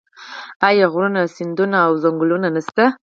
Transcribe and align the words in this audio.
آیا 0.67 0.85
غرونه 0.93 1.21
سیندونه 1.35 1.77
او 1.87 1.93
ځنګلونه 2.03 2.47
نشته؟ 2.55 2.85